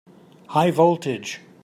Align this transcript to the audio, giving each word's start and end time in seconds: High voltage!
High 0.47 0.71
voltage! 0.71 1.41